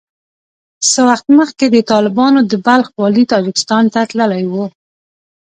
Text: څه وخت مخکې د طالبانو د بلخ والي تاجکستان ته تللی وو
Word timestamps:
څه 0.89 0.99
وخت 1.09 1.27
مخکې 1.39 1.65
د 1.71 1.77
طالبانو 1.91 2.39
د 2.51 2.53
بلخ 2.65 2.87
والي 3.01 3.23
تاجکستان 3.33 3.83
ته 3.93 3.99
تللی 4.09 4.43
وو 4.51 4.65